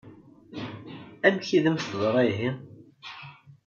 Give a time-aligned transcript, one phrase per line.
[1.27, 2.49] Amek i d-am-teḍṛa ihi?